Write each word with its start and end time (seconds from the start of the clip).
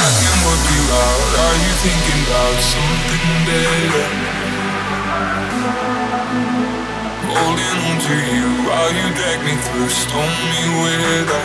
I 0.00 0.10
can 0.16 0.36
work 0.48 0.64
you 0.72 0.84
out. 0.96 1.30
Are 1.44 1.58
you 1.60 1.72
thinking 1.84 2.20
about 2.24 2.56
something 2.74 3.26
better? 3.48 4.08
Holding 7.28 7.76
on 7.84 7.96
to 8.08 8.16
you 8.32 8.48
while 8.64 8.92
you 8.96 9.06
drag 9.12 9.38
me 9.44 9.54
through 9.66 9.90
stormy 9.92 10.64
weather. 10.80 11.44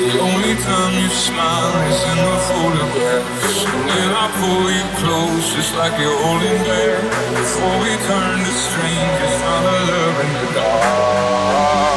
The 0.00 0.18
only 0.20 0.54
time 0.68 0.94
you 1.00 1.08
smile 1.08 1.74
is 1.88 2.00
in 2.10 2.18
the 2.20 2.38
photographs. 2.50 3.56
So 3.56 3.72
when 3.72 4.10
I 4.12 4.26
pull 4.36 4.66
you 4.68 4.86
close, 5.00 5.44
just 5.54 5.72
like 5.80 5.96
you're 5.98 6.20
holding 6.24 6.60
back. 6.68 7.00
Before 7.40 7.76
we 7.84 7.92
turn 8.04 8.36
to 8.44 8.52
strangers, 8.68 9.38
I'm 9.48 9.64
a 9.64 9.78
love 9.88 10.16
in 10.24 10.30
the 10.34 10.46
dark. 10.60 11.89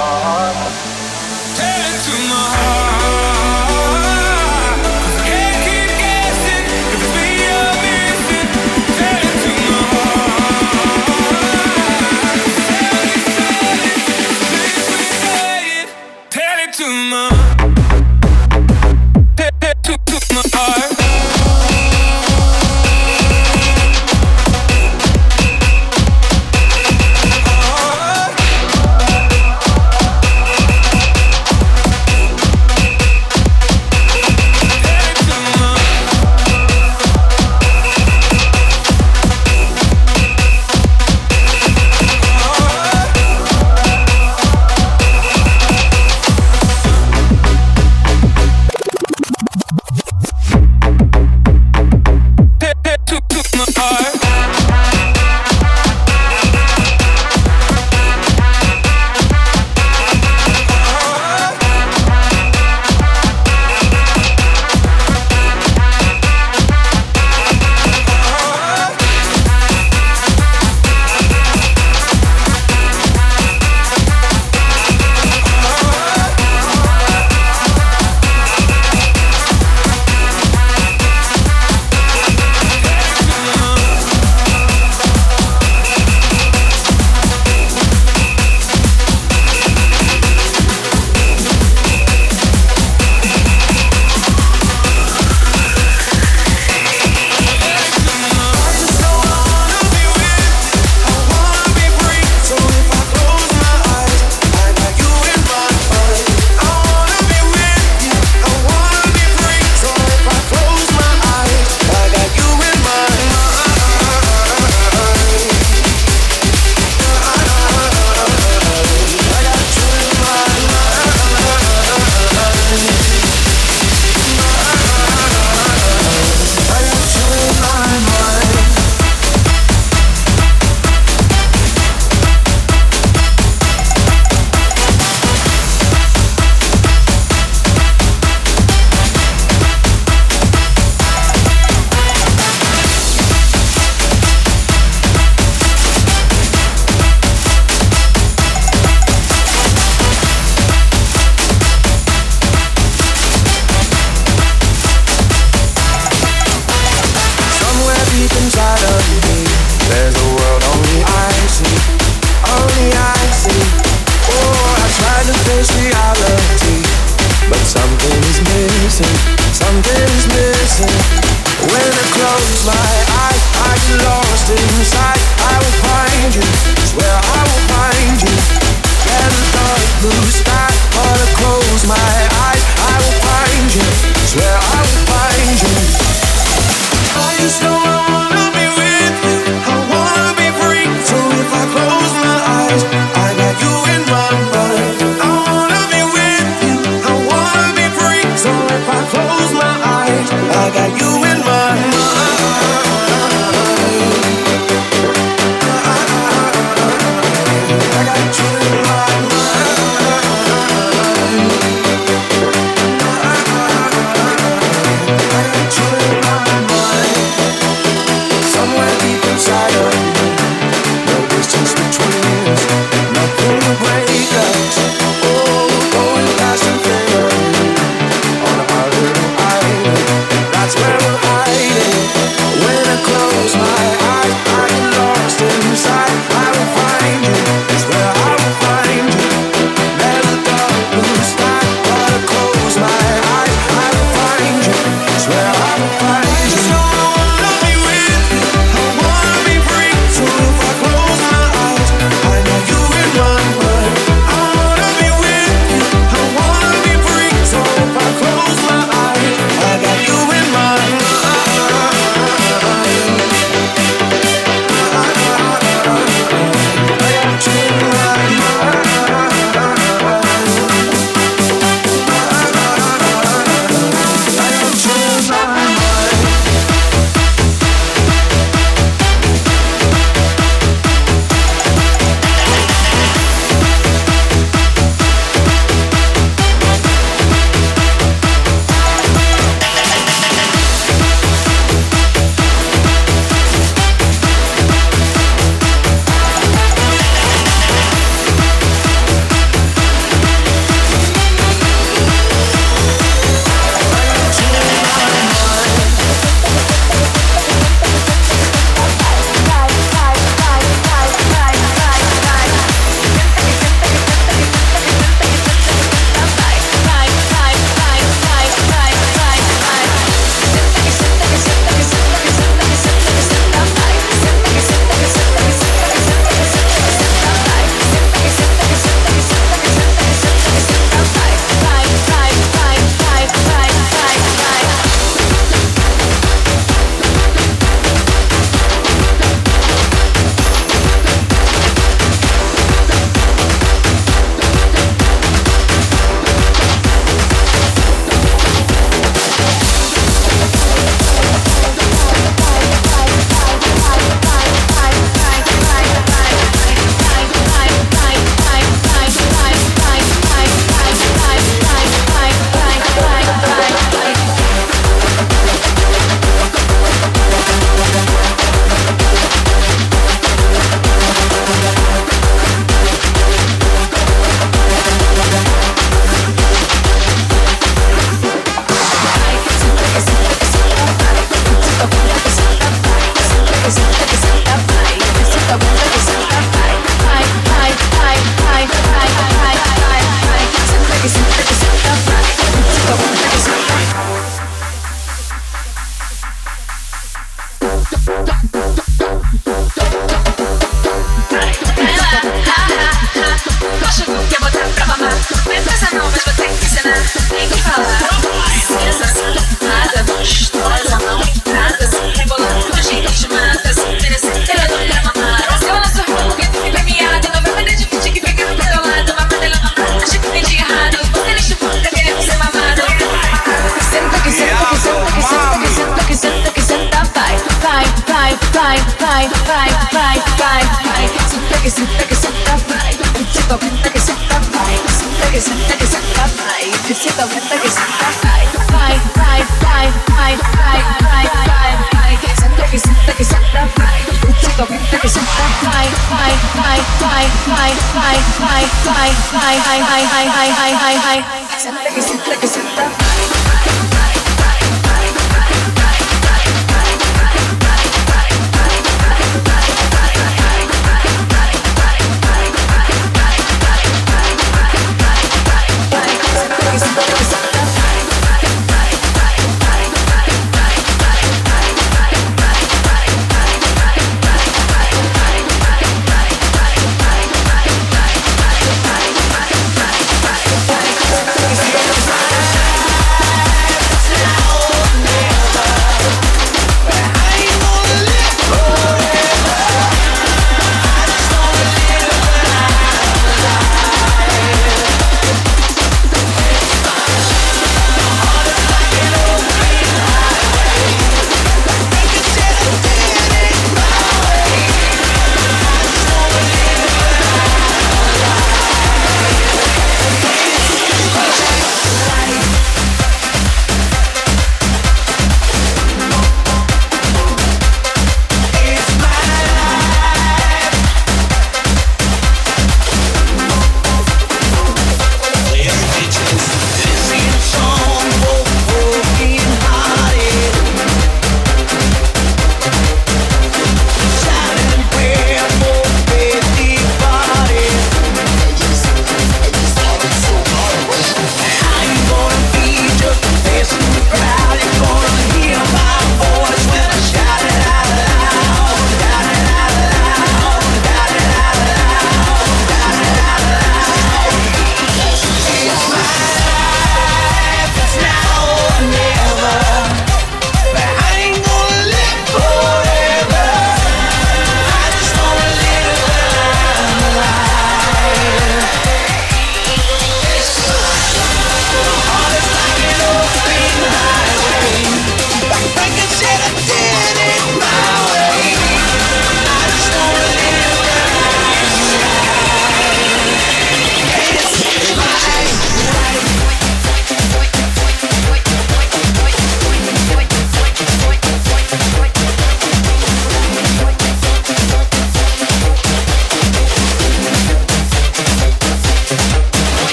hai 449.60 449.82
hai 449.82 450.04
hai 450.06 450.06
hai 450.06 450.52
hai 450.52 450.74
hai 450.74 450.96
hai 450.98 451.22
hai. 451.22 451.43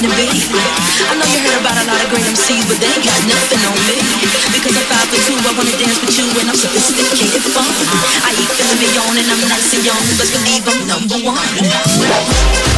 I 0.00 1.12
know 1.12 1.28
you 1.28 1.44
heard 1.44 1.60
about 1.60 1.76
a 1.76 1.84
lot 1.84 2.00
of 2.00 2.08
great 2.08 2.24
MCs, 2.24 2.64
but 2.64 2.80
they 2.80 2.88
ain't 2.88 3.04
got 3.04 3.20
nothing 3.28 3.60
on 3.68 3.76
me. 3.84 4.00
Because 4.48 4.72
I'm 4.72 4.88
five 4.88 5.04
foot 5.12 5.20
two, 5.28 5.36
I 5.36 5.52
wanna 5.52 5.76
dance 5.76 6.00
with 6.00 6.16
you, 6.16 6.24
and 6.40 6.48
I'm 6.48 6.56
sophisticated 6.56 7.44
fun. 7.52 7.68
Uh, 7.68 8.24
I 8.24 8.32
eat 8.32 8.48
filet 8.56 8.80
mignon, 8.80 9.20
and 9.20 9.28
I'm 9.28 9.44
nice 9.52 9.68
and 9.76 9.84
young. 9.84 10.00
Best 10.16 10.32
believe 10.32 10.64
I'm 10.64 10.88
number 10.88 11.20
one. 11.20 12.69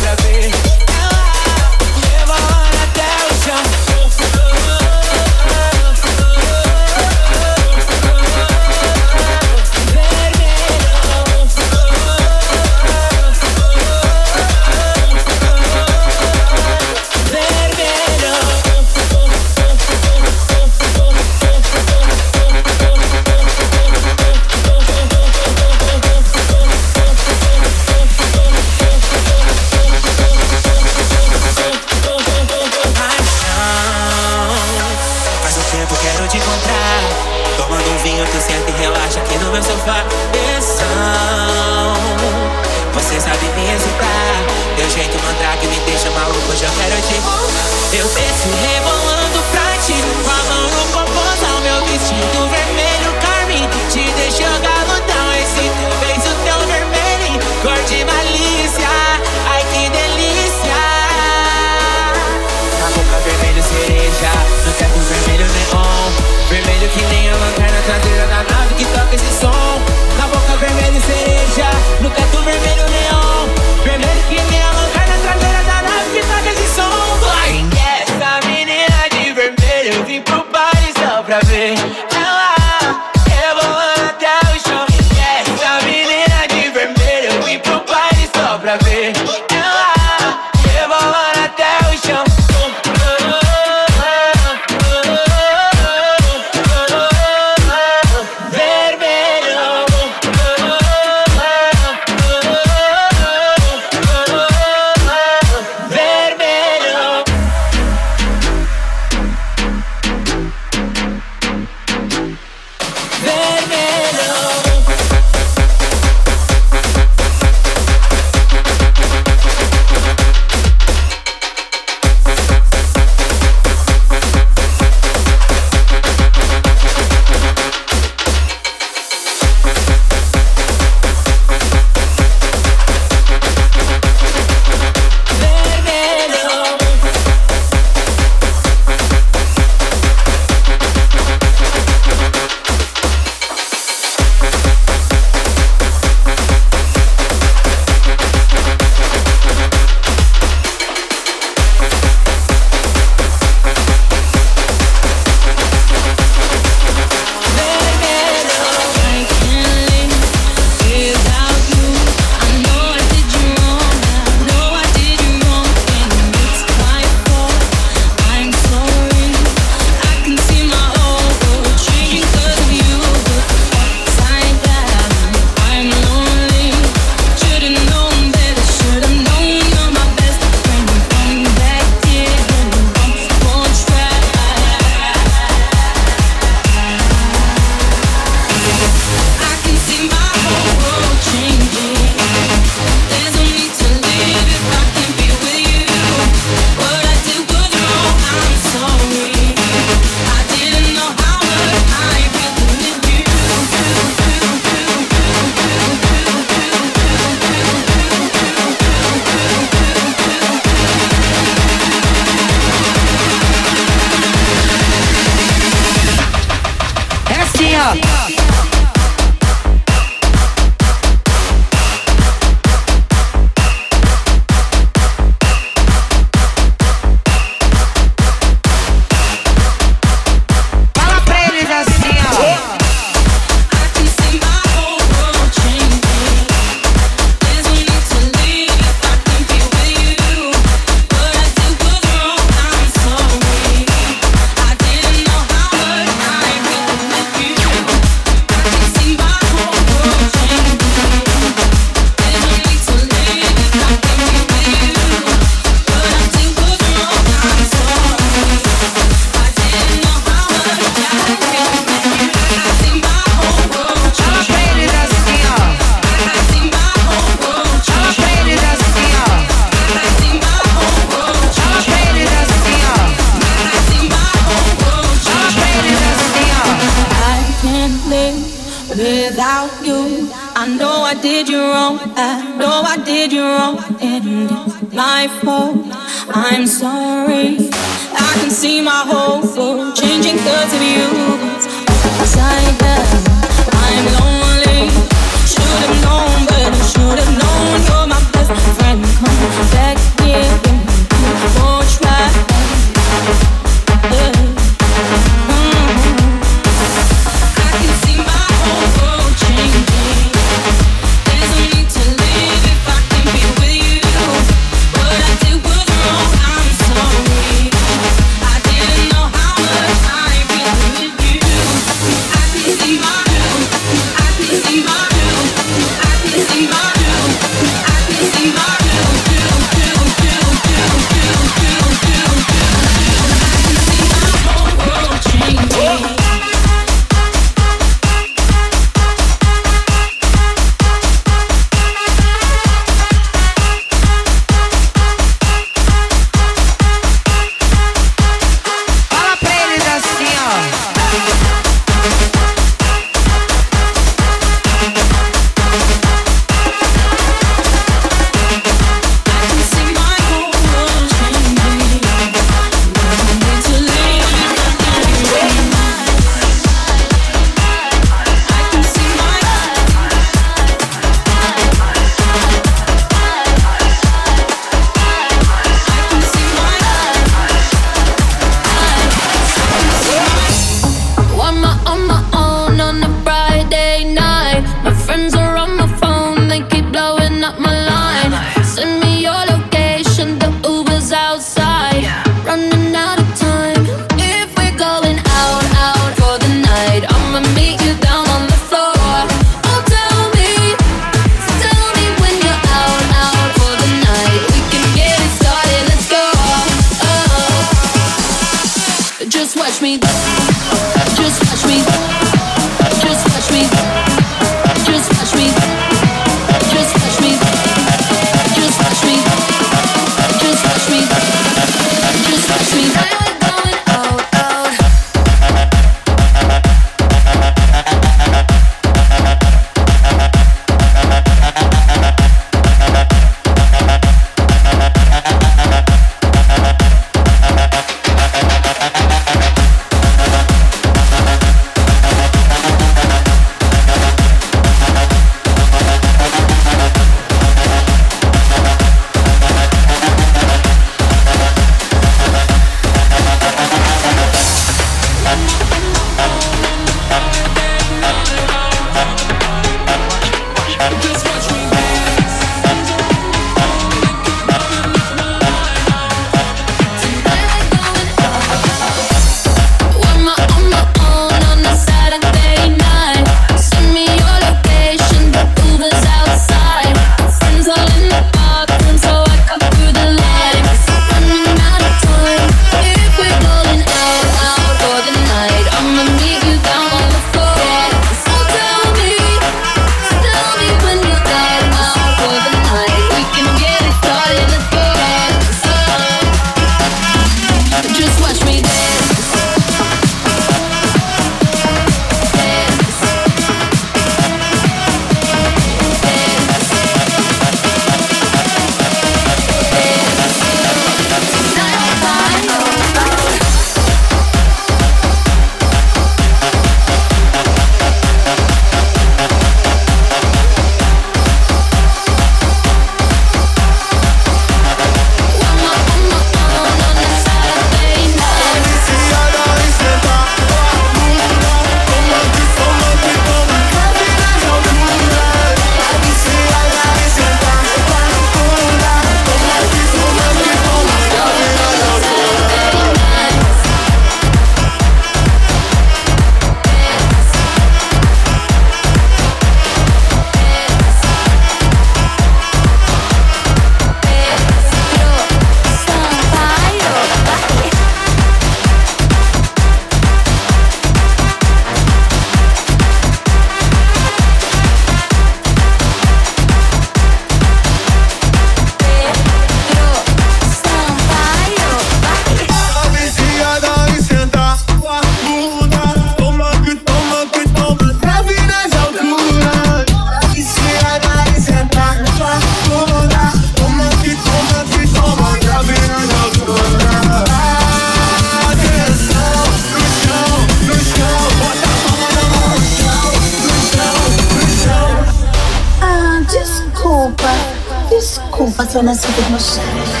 Gonna 598.83 598.95
see 598.95 600.00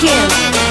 skin. 0.00 0.63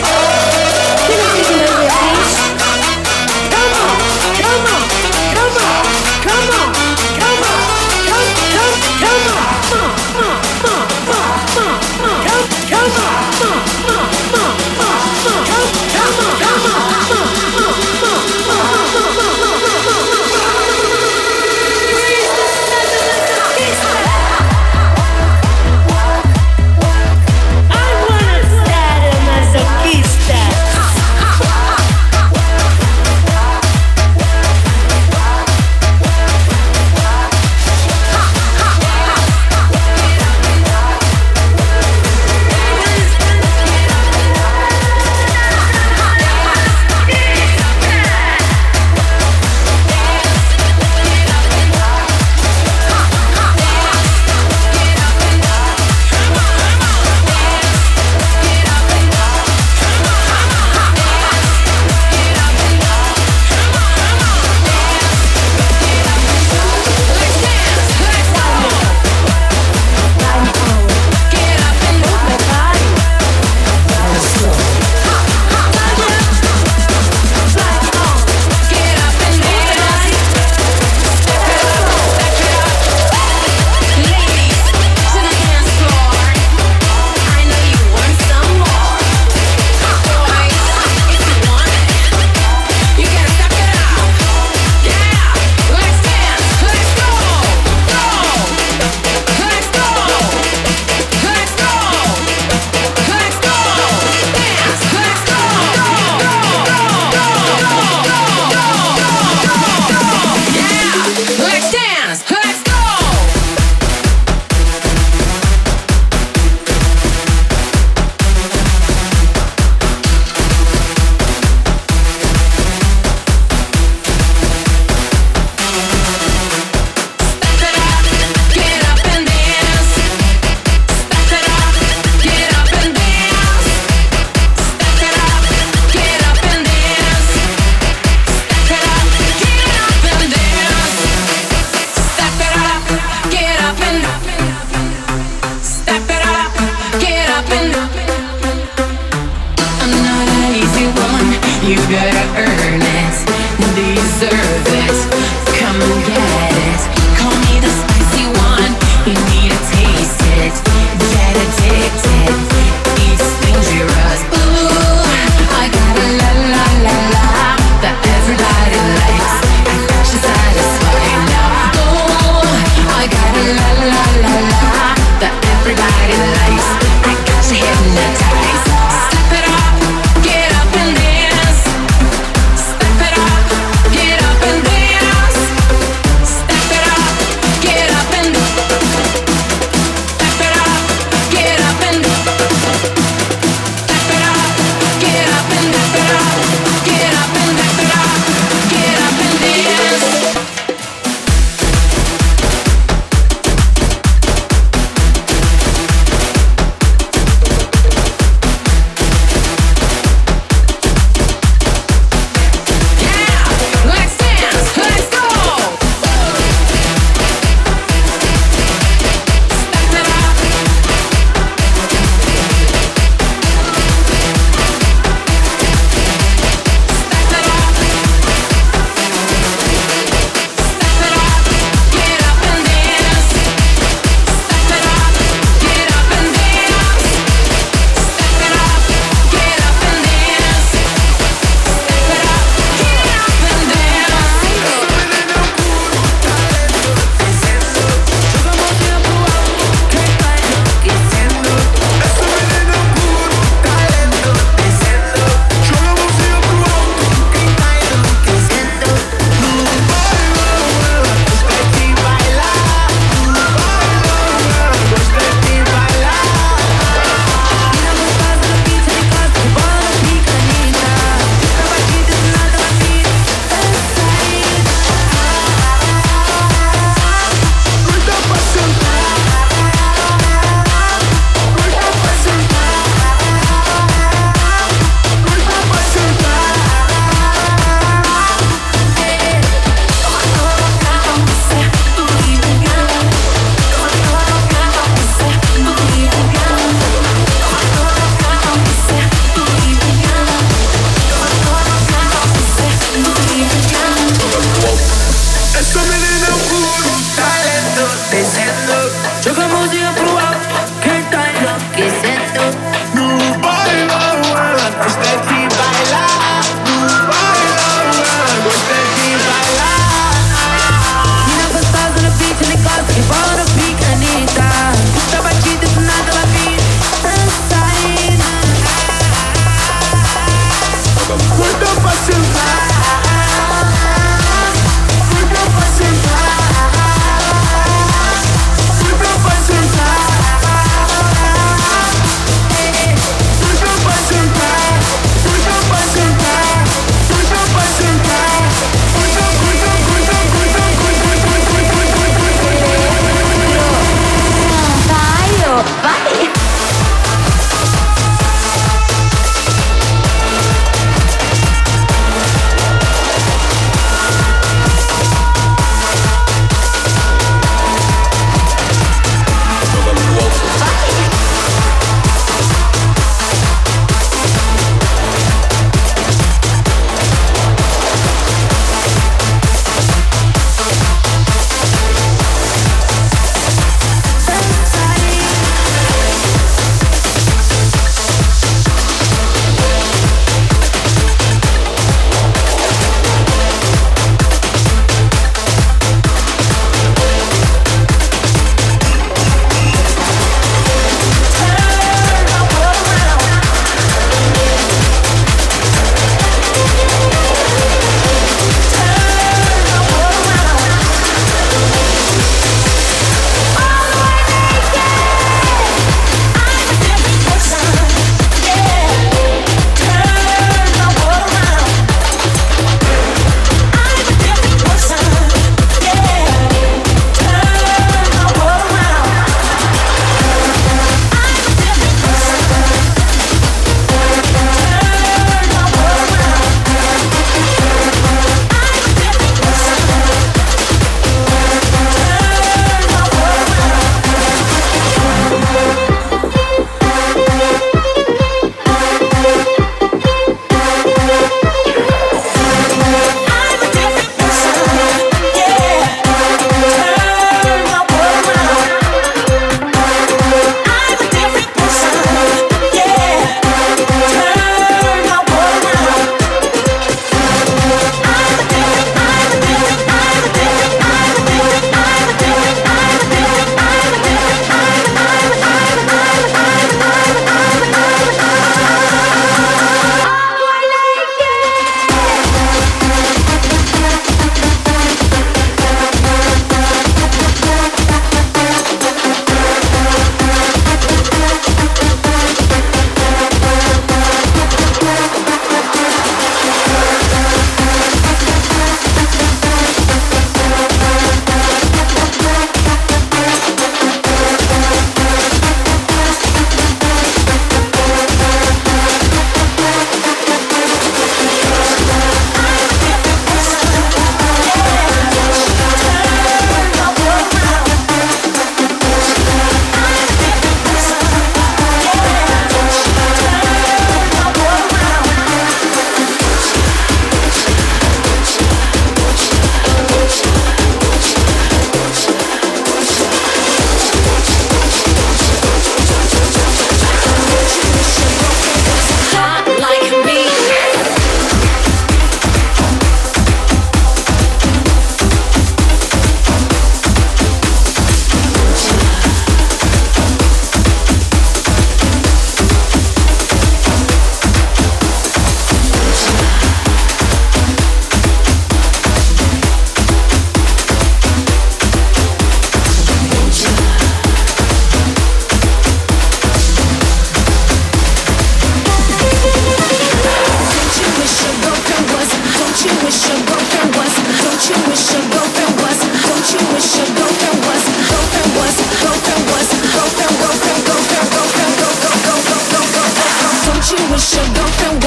should 584.04 584.36
go 584.36 584.46
through 584.46 584.83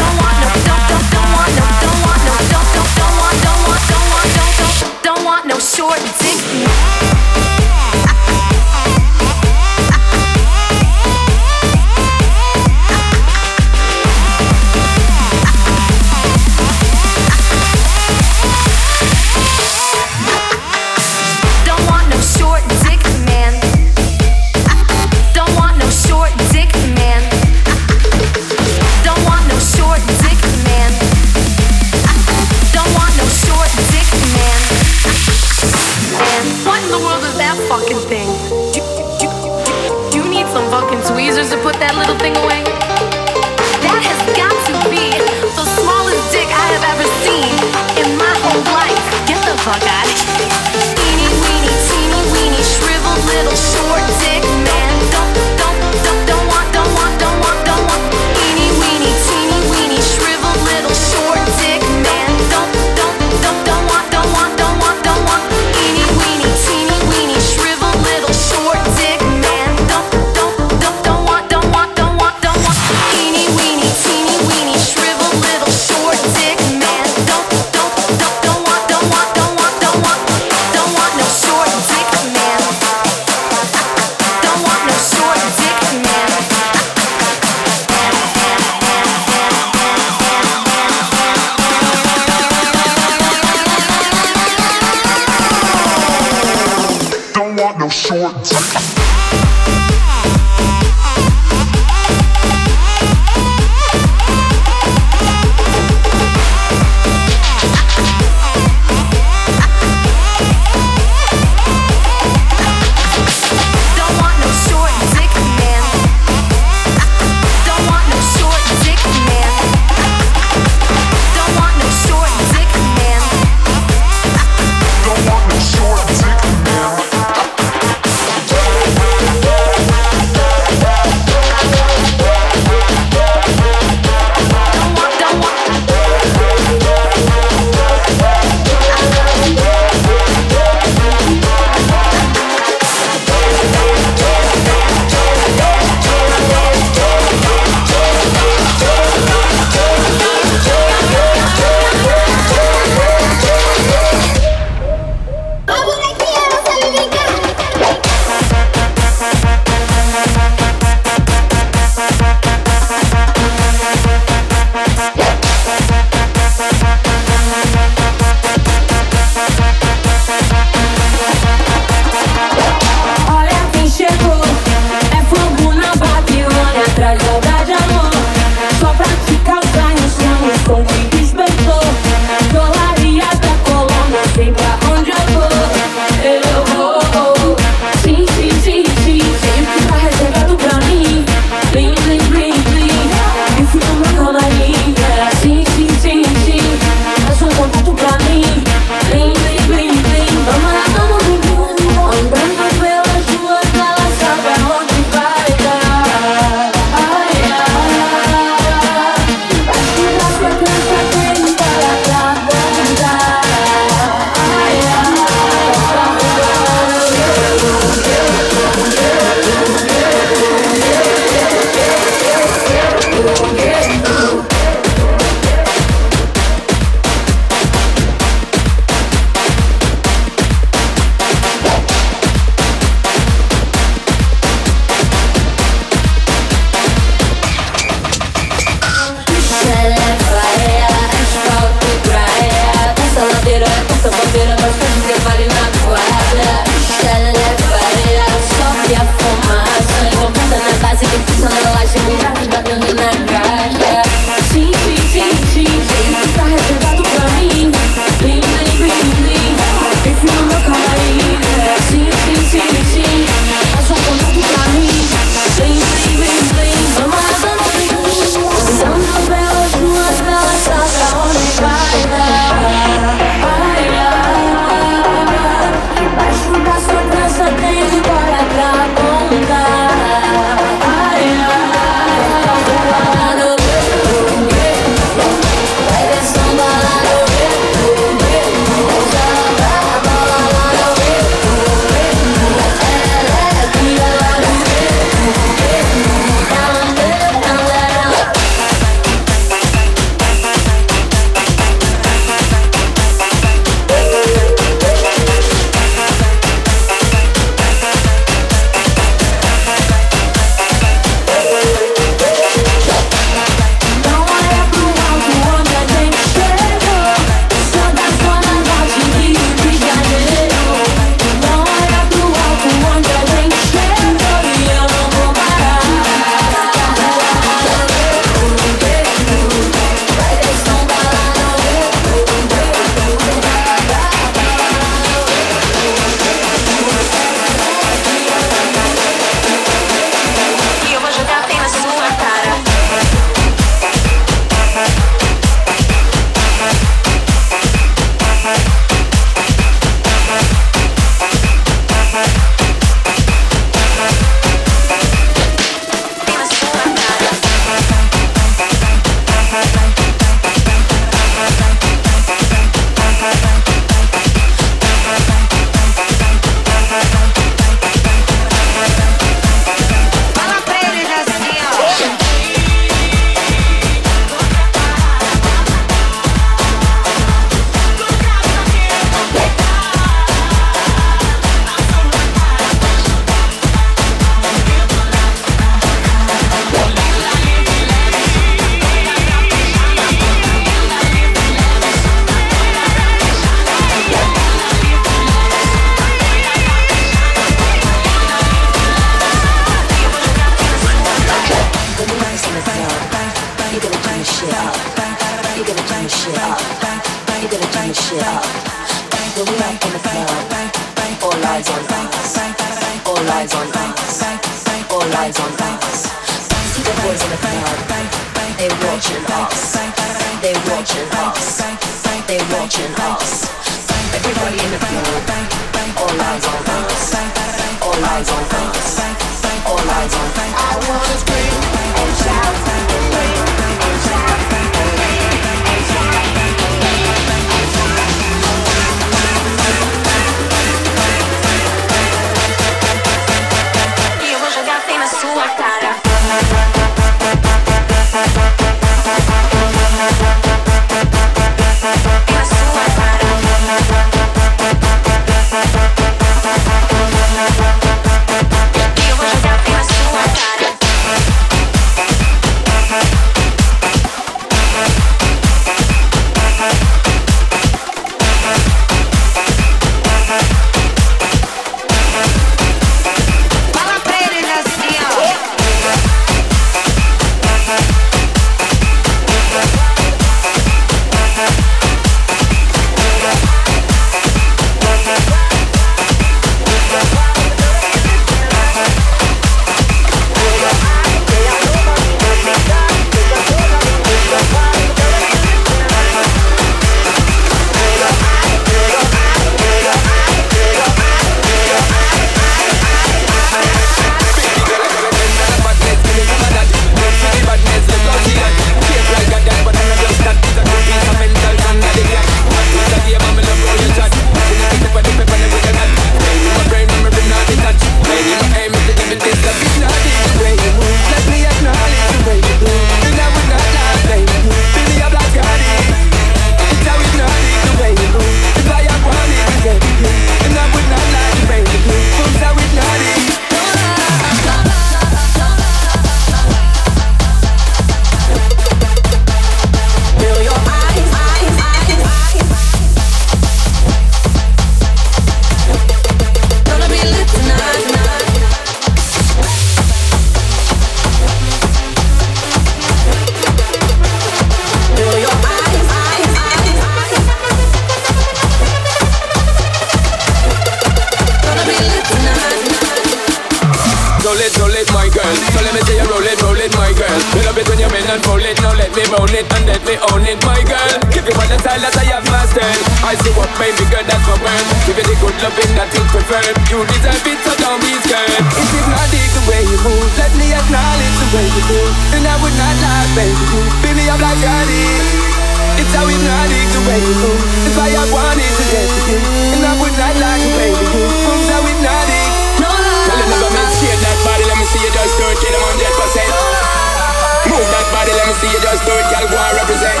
miracle. 587.14 587.36
If 587.70 587.76
I 587.78 587.88
had 587.94 588.08
wanted 588.10 588.42
to 588.42 588.64
dance 588.74 588.90
with 588.90 589.08
you, 589.14 589.20
and 589.54 589.62
I 589.62 589.72
would 589.78 589.94
not 589.94 590.14
like 590.18 590.40
to 590.42 590.48
play 590.58 590.70
with 590.74 590.90
you. 590.94 591.06
Proves 591.22 591.48
I 591.50 591.58
would 591.62 591.80
not 591.82 592.06
it. 592.10 592.30
No 592.58 592.70
lie. 592.70 593.06
Tell 593.06 593.18
them 593.18 593.32
about 593.38 593.52
me, 593.54 593.62
shake 593.78 594.00
that 594.02 594.18
body, 594.26 594.44
let 594.50 594.56
me 594.58 594.66
see 594.66 594.82
you 594.82 594.90
just 594.90 595.14
do 595.18 595.24
it, 595.30 595.38
kill 595.38 595.52
them 595.54 595.62
100%. 595.62 597.50
Move 597.50 597.66
that 597.70 597.86
body, 597.92 598.12
let 598.14 598.26
me 598.26 598.34
see 598.40 598.50
you 598.50 598.60
just 598.60 598.82
do 598.82 598.92
it, 598.94 599.06
girl, 599.12 599.26
go 599.30 599.38
and 599.38 599.54
represent. 599.62 600.00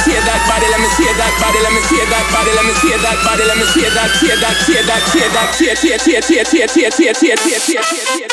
Shake 0.00 0.24
that 0.24 0.40
body, 0.48 0.66
let 0.72 0.80
me 0.80 0.88
shake 0.96 1.16
that 1.20 1.34
body, 1.36 1.60
let 1.60 1.72
me 1.76 1.82
shake 1.84 2.08
that 2.08 2.24
body, 2.32 2.50
let 2.56 2.64
me 2.64 2.74
shake 2.80 3.00
that 3.04 3.18
body, 3.20 3.44
let 3.44 3.56
me 3.60 3.66
shake 3.68 3.92
that, 3.92 4.08
shake 4.16 4.40
that, 4.40 4.56
shake 4.64 4.86
that, 4.88 5.02
shake 5.12 5.32
that, 5.36 5.48
shake, 5.52 5.76
shake, 5.76 6.00
shake, 6.00 6.24
shake, 6.24 6.48
shake, 6.48 6.70
shake, 6.72 6.92
shake, 6.96 7.16
shake, 7.20 7.36
shake, 7.36 7.60
shake, 7.60 7.84
shake, 7.84 8.08
shake. 8.08 8.29